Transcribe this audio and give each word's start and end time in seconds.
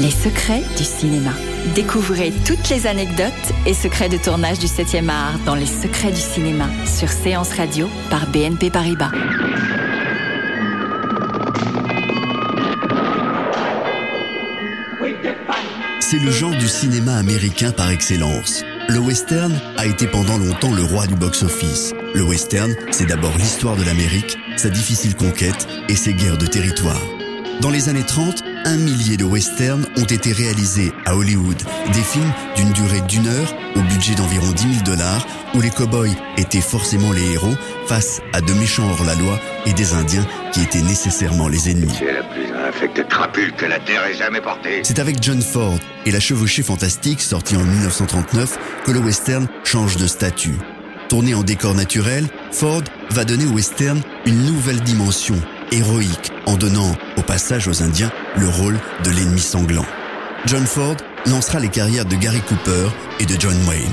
Les 0.00 0.10
secrets 0.10 0.62
du 0.78 0.84
cinéma. 0.84 1.32
Découvrez 1.74 2.32
toutes 2.46 2.70
les 2.70 2.86
anecdotes 2.86 3.32
et 3.66 3.74
secrets 3.74 4.08
de 4.08 4.16
tournage 4.16 4.58
du 4.58 4.64
7e 4.64 5.10
art 5.10 5.38
dans 5.44 5.54
Les 5.54 5.66
secrets 5.66 6.10
du 6.10 6.20
cinéma 6.20 6.70
sur 6.86 7.10
Séance 7.10 7.52
Radio 7.52 7.86
par 8.08 8.26
BNP 8.28 8.70
Paribas. 8.70 9.10
C'est 16.00 16.18
le 16.18 16.30
genre 16.30 16.56
du 16.56 16.66
cinéma 16.66 17.16
américain 17.16 17.70
par 17.70 17.90
excellence. 17.90 18.64
Le 18.88 19.00
western 19.00 19.52
a 19.76 19.84
été 19.84 20.06
pendant 20.06 20.38
longtemps 20.38 20.72
le 20.72 20.82
roi 20.82 21.06
du 21.08 21.14
box-office. 21.14 21.92
Le 22.14 22.22
western, 22.22 22.74
c'est 22.90 23.06
d'abord 23.06 23.36
l'histoire 23.36 23.76
de 23.76 23.84
l'Amérique, 23.84 24.38
sa 24.56 24.70
difficile 24.70 25.14
conquête 25.14 25.68
et 25.90 25.94
ses 25.94 26.14
guerres 26.14 26.38
de 26.38 26.46
territoire. 26.46 27.00
Dans 27.60 27.70
les 27.70 27.90
années 27.90 28.06
30, 28.06 28.42
un 28.64 28.76
millier 28.76 29.16
de 29.16 29.24
westerns 29.24 29.86
ont 29.96 30.04
été 30.04 30.32
réalisés 30.32 30.92
à 31.06 31.16
Hollywood. 31.16 31.56
Des 31.92 32.02
films 32.02 32.32
d'une 32.56 32.72
durée 32.72 33.00
d'une 33.02 33.26
heure, 33.26 33.54
au 33.76 33.80
budget 33.80 34.14
d'environ 34.14 34.50
10 34.52 34.62
000 34.62 34.74
dollars, 34.84 35.26
où 35.54 35.60
les 35.60 35.70
cow-boys 35.70 36.14
étaient 36.36 36.60
forcément 36.60 37.12
les 37.12 37.32
héros 37.32 37.54
face 37.86 38.20
à 38.32 38.40
de 38.40 38.52
méchants 38.54 38.88
hors-la-loi 38.90 39.38
et 39.66 39.72
des 39.72 39.94
Indiens 39.94 40.26
qui 40.52 40.62
étaient 40.62 40.82
nécessairement 40.82 41.48
les 41.48 41.70
ennemis. 41.70 41.92
C'est 41.98 42.12
la 42.12 42.22
plus 42.22 42.52
infecte 42.68 43.08
crapule 43.08 43.52
que 43.52 43.66
la 43.66 43.78
Terre 43.78 44.04
ait 44.06 44.14
jamais 44.14 44.40
portée. 44.40 44.80
C'est 44.82 44.98
avec 44.98 45.22
John 45.22 45.40
Ford 45.40 45.78
et 46.06 46.10
la 46.10 46.20
chevauchée 46.20 46.62
fantastique 46.62 47.20
sortie 47.20 47.56
en 47.56 47.64
1939 47.64 48.58
que 48.84 48.92
le 48.92 49.00
western 49.00 49.48
change 49.64 49.96
de 49.96 50.06
statut. 50.06 50.56
Tourné 51.08 51.34
en 51.34 51.42
décor 51.42 51.74
naturel, 51.74 52.28
Ford 52.52 52.82
va 53.10 53.24
donner 53.24 53.44
au 53.44 53.54
western 53.54 54.00
une 54.26 54.44
nouvelle 54.44 54.80
dimension, 54.80 55.34
héroïque, 55.72 56.30
en 56.46 56.54
donnant 56.54 56.94
au 57.20 57.22
passage 57.22 57.68
aux 57.68 57.82
Indiens 57.82 58.10
le 58.36 58.48
rôle 58.48 58.78
de 59.04 59.10
l'ennemi 59.10 59.40
sanglant. 59.40 59.84
John 60.46 60.66
Ford 60.66 60.96
lancera 61.26 61.60
les 61.60 61.68
carrières 61.68 62.06
de 62.06 62.16
Gary 62.16 62.40
Cooper 62.40 62.88
et 63.20 63.26
de 63.26 63.38
John 63.38 63.56
Wayne. 63.68 63.92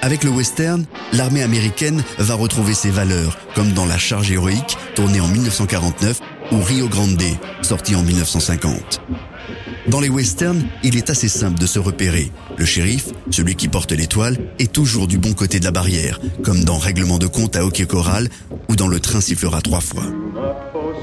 Avec 0.00 0.24
le 0.24 0.30
western, 0.30 0.84
l'armée 1.12 1.42
américaine 1.42 2.02
va 2.18 2.34
retrouver 2.34 2.74
ses 2.74 2.90
valeurs, 2.90 3.38
comme 3.54 3.72
dans 3.72 3.86
La 3.86 3.98
Charge 3.98 4.32
héroïque, 4.32 4.76
tournée 4.94 5.20
en 5.20 5.28
1949, 5.28 6.18
ou 6.50 6.60
Rio 6.60 6.88
Grande, 6.88 7.22
sorti 7.60 7.94
en 7.94 8.02
1950. 8.02 9.00
Dans 9.88 10.00
les 10.00 10.08
westerns, 10.08 10.62
il 10.82 10.96
est 10.96 11.10
assez 11.10 11.28
simple 11.28 11.58
de 11.58 11.66
se 11.66 11.78
repérer. 11.78 12.30
Le 12.56 12.64
shérif, 12.64 13.08
celui 13.30 13.56
qui 13.56 13.68
porte 13.68 13.92
l'étoile, 13.92 14.38
est 14.58 14.72
toujours 14.72 15.06
du 15.06 15.18
bon 15.18 15.34
côté 15.34 15.60
de 15.60 15.64
la 15.64 15.72
barrière, 15.72 16.20
comme 16.42 16.64
dans 16.64 16.78
Règlement 16.78 17.18
de 17.18 17.26
compte 17.26 17.56
à 17.56 17.64
Hockey 17.64 17.86
Choral 17.86 18.28
dans 18.76 18.88
Le 18.88 19.00
train 19.00 19.20
sifflera 19.20 19.60
trois 19.60 19.80
fois. 19.80 20.04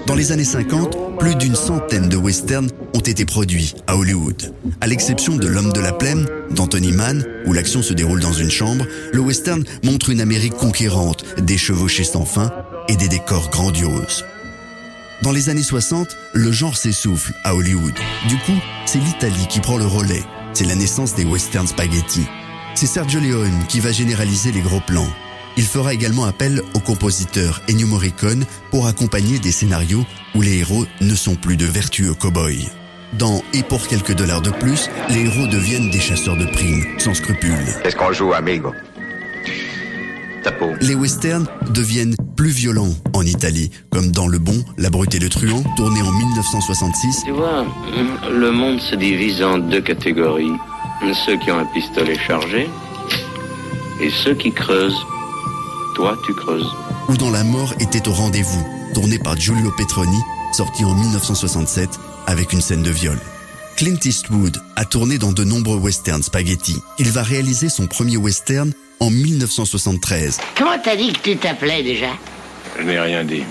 Dans 0.08 0.16
les 0.16 0.32
années 0.32 0.44
50, 0.44 1.20
plus 1.20 1.36
d'une 1.36 1.56
centaine 1.56 2.10
de 2.10 2.18
westerns 2.18 2.70
ont 2.96 3.00
été 3.00 3.26
produits 3.26 3.76
à 3.88 3.96
Hollywood. 3.96 4.54
À 4.82 4.88
l'exception 4.88 5.36
de 5.36 5.48
L'homme 5.48 5.74
de 5.74 5.80
la 5.80 5.92
plaine, 5.92 6.26
d'Anthony 6.52 6.92
Mann, 6.92 7.26
où 7.46 7.54
l'action 7.54 7.82
se 7.82 7.94
déroule 7.94 8.22
dans 8.22 8.34
une 8.34 8.50
chambre, 8.50 8.86
le 9.14 9.20
western 9.20 9.64
montre 9.84 10.10
une 10.10 10.22
Amérique 10.22 10.56
conquérante, 10.56 11.26
des 11.40 11.58
chevauchés 11.58 12.04
sans 12.04 12.26
fin 12.26 12.52
et 12.88 12.96
des 12.96 13.08
décors 13.08 13.50
grandioses. 13.50 14.26
Dans 15.22 15.32
les 15.32 15.50
années 15.50 15.64
60, 15.64 16.16
le 16.34 16.52
genre 16.52 16.78
s'essouffle 16.78 17.34
à 17.44 17.54
Hollywood. 17.54 17.94
Du 18.28 18.38
coup, 18.38 18.60
c'est 18.86 19.00
l'Italie 19.00 19.48
qui 19.50 19.60
prend 19.60 19.78
le 19.78 19.86
relais. 19.86 20.24
C'est 20.54 20.66
la 20.66 20.76
naissance 20.76 21.14
des 21.14 21.26
western 21.26 21.68
spaghetti. 21.68 22.26
C'est 22.74 22.88
Sergio 22.88 23.20
Leone 23.20 23.66
qui 23.68 23.80
va 23.82 23.92
généraliser 23.92 24.52
les 24.52 24.62
gros 24.62 24.80
plans. 24.80 25.10
Il 25.60 25.66
fera 25.66 25.94
également 25.94 26.24
appel 26.24 26.62
au 26.74 26.80
compositeur 26.80 27.62
Ennio 27.70 27.86
Morricone 27.86 28.46
pour 28.72 28.88
accompagner 28.88 29.40
des 29.40 29.52
scénarios 29.52 30.06
où 30.34 30.42
les 30.42 30.60
héros 30.60 30.86
ne 31.02 31.14
sont 31.14 31.36
plus 31.36 31.58
de 31.58 31.66
vertueux 31.66 32.14
cow-boys. 32.14 32.72
Dans 33.12 33.44
Et 33.54 33.62
pour 33.64 33.86
quelques 33.90 34.14
dollars 34.14 34.42
de 34.42 34.52
plus, 34.52 34.90
les 35.10 35.26
héros 35.26 35.48
deviennent 35.48 35.90
des 35.90 36.00
chasseurs 36.00 36.38
de 36.38 36.46
primes, 36.46 36.86
sans 36.98 37.14
scrupules. 37.14 37.76
Qu'est-ce 37.84 37.98
qu'on 37.98 38.14
joue, 38.14 38.32
amigo? 38.32 38.74
Les 40.80 40.96
westerns 40.96 41.50
deviennent 41.72 42.16
plus 42.38 42.52
violents 42.52 42.96
en 43.14 43.24
Italie, 43.24 43.70
comme 43.90 44.14
dans 44.14 44.28
Le 44.28 44.40
Bon, 44.40 44.64
La 44.78 44.90
Brute 44.90 45.14
et 45.16 45.20
le 45.20 45.28
Truand, 45.28 45.64
tourné 45.76 46.02
en 46.02 46.12
1966, 46.14 47.24
Tu 47.26 47.32
vois, 47.32 47.66
le 48.32 48.52
monde 48.52 48.80
se 48.80 48.96
divise 48.96 49.44
en 49.44 49.58
deux 49.58 49.82
catégories. 49.82 50.56
Ceux 51.26 51.38
qui 51.38 51.52
ont 51.52 51.60
un 51.60 51.66
pistolet 51.66 52.18
chargé 52.18 52.70
et 54.02 54.10
ceux 54.24 54.36
qui 54.36 54.54
creusent. 54.54 55.06
Toi, 56.00 56.18
tu 56.26 56.34
creuses. 56.34 56.72
ou 57.10 57.18
dans 57.18 57.30
La 57.30 57.44
mort 57.44 57.74
était 57.82 58.08
au 58.08 58.14
rendez-vous, 58.14 58.66
tourné 58.94 59.20
par 59.20 59.36
Giulio 59.36 59.70
Petroni, 59.78 60.18
sorti 60.54 60.86
en 60.86 60.94
1967 60.94 61.90
avec 62.26 62.54
une 62.54 62.62
scène 62.62 62.84
de 62.84 62.90
viol. 62.90 63.20
Clint 63.76 64.00
Eastwood 64.06 64.62
a 64.78 64.86
tourné 64.86 65.18
dans 65.18 65.34
de 65.34 65.44
nombreux 65.44 65.76
westerns 65.76 66.24
spaghetti. 66.24 66.82
Il 67.00 67.12
va 67.12 67.22
réaliser 67.22 67.68
son 67.68 67.86
premier 67.88 68.16
western 68.16 68.72
en 69.02 69.10
1973. 69.10 70.38
Comment 70.58 70.80
t'as 70.82 70.96
dit 70.96 71.12
que 71.12 71.20
tu 71.20 71.36
t'appelais 71.36 71.84
déjà? 71.84 72.12
Je 72.78 72.84
n'ai 72.84 72.98
rien 72.98 73.26
dit. 73.26 73.44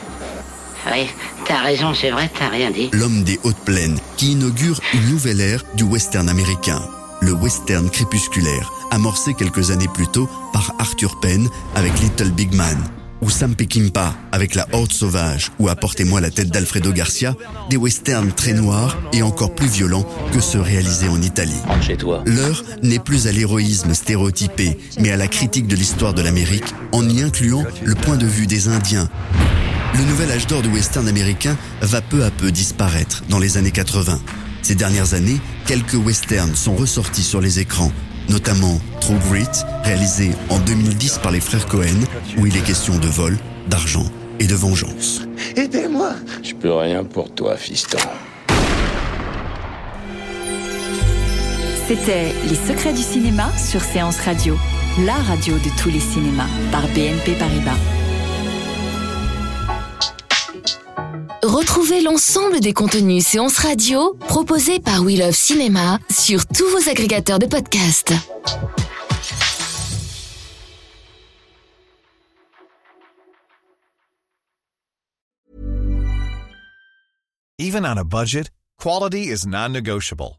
Oui, 0.91 1.07
t'as 1.45 1.61
raison, 1.61 1.93
c'est 1.93 2.11
vrai, 2.11 2.31
t'as 2.39 2.49
rien 2.49 2.71
dit. 2.71 2.89
L'homme 2.95 3.25
des 3.25 3.39
hautes 3.43 3.63
plaines, 3.67 3.99
qui 4.17 4.33
inaugure 4.33 4.81
une 4.95 5.11
nouvelle 5.11 5.43
ère 5.43 5.65
du 5.75 5.83
western 5.83 6.31
américain. 6.31 6.81
Le 7.21 7.33
western 7.33 7.91
crépusculaire, 7.91 8.73
amorcé 8.91 9.35
quelques 9.35 9.71
années 9.71 9.89
plus 9.93 10.07
tôt 10.07 10.29
par 10.53 10.75
Arthur 10.79 11.19
Penn 11.21 11.49
avec 11.75 11.99
Little 12.01 12.31
Big 12.31 12.55
Man. 12.55 12.77
Ou 13.21 13.31
Sam 13.31 13.57
Peckinpah 13.57 14.15
avec 14.31 14.55
La 14.55 14.69
Horde 14.73 14.93
Sauvage 14.93 15.51
ou 15.59 15.69
Apportez-moi 15.69 16.21
la 16.21 16.31
tête 16.31 16.51
d'Alfredo 16.51 16.93
Garcia, 16.93 17.35
des 17.69 17.77
westerns 17.77 18.31
très 18.31 18.53
noirs 18.53 18.97
et 19.13 19.23
encore 19.23 19.53
plus 19.53 19.67
violents 19.67 20.07
que 20.33 20.41
ceux 20.41 20.61
réalisés 20.61 21.09
en 21.09 21.21
Italie. 21.21 21.61
L'heure 22.27 22.63
n'est 22.85 23.01
plus 23.01 23.27
à 23.27 23.33
l'héroïsme 23.33 23.93
stéréotypé, 23.93 24.79
mais 25.01 25.11
à 25.11 25.17
la 25.17 25.27
critique 25.27 25.67
de 25.67 25.75
l'histoire 25.75 26.15
de 26.15 26.23
l'Amérique, 26.23 26.73
en 26.93 27.09
y 27.09 27.23
incluant 27.23 27.65
le 27.85 27.95
point 27.97 28.17
de 28.17 28.27
vue 28.27 28.47
des 28.47 28.69
Indiens. 28.69 29.09
Le 29.95 30.05
nouvel 30.05 30.31
âge 30.31 30.47
d'or 30.47 30.63
du 30.63 30.69
western 30.69 31.09
américain 31.09 31.57
va 31.81 32.01
peu 32.01 32.23
à 32.23 32.31
peu 32.31 32.53
disparaître 32.53 33.25
dans 33.29 33.41
les 33.41 33.57
années 33.57 33.73
80. 33.73 34.21
Ces 34.63 34.75
dernières 34.75 35.15
années, 35.15 35.41
quelques 35.69 36.03
westerns 36.03 36.57
sont 36.57 36.75
ressortis 36.75 37.23
sur 37.23 37.43
les 37.43 37.61
écrans, 37.61 37.93
notamment 38.31 38.81
True 39.03 39.19
Grit, 39.29 39.47
réalisé 39.85 40.31
en 40.49 40.59
2010 40.61 41.19
par 41.23 41.31
les 41.31 41.41
frères 41.41 41.67
Cohen, 41.67 42.07
où 42.39 42.47
il 42.47 42.57
est 42.57 42.63
question 42.63 42.97
de 42.97 43.07
vol, 43.07 43.37
d'argent 43.69 44.07
et 44.41 44.47
de 44.47 44.55
vengeance. 44.55 45.21
Aidez-moi 45.57 46.13
Je 46.43 46.55
peux 46.55 46.73
rien 46.73 47.05
pour 47.05 47.35
toi, 47.35 47.55
fiston. 47.59 47.99
C'était 51.87 52.33
Les 52.49 52.57
secrets 52.67 52.95
du 52.95 53.03
cinéma 53.03 53.53
sur 53.59 53.83
Séance 53.83 54.21
Radio, 54.21 54.57
la 55.05 55.17
radio 55.17 55.53
de 55.53 55.83
tous 55.83 55.91
les 55.91 56.01
cinémas 56.01 56.49
par 56.73 56.89
BNP 56.89 57.33
Paribas. 57.39 57.98
Retrouvez 61.49 62.03
l'ensemble 62.03 62.61
des 62.61 62.75
contenus 62.75 63.25
séances 63.25 63.57
radio 63.57 64.13
proposés 64.29 64.81
par 64.81 65.01
We 65.01 65.19
Love 65.19 65.33
Cinéma 65.33 65.99
sur 66.11 66.47
tous 66.47 66.69
vos 66.69 66.91
agrégateurs 66.91 67.39
de 67.39 67.47
podcasts. 67.47 68.13
Even 77.59 77.87
on 77.87 77.97
a 77.97 78.05
budget, 78.05 78.51
quality 78.79 79.31
is 79.31 79.47
non-negotiable. 79.47 80.39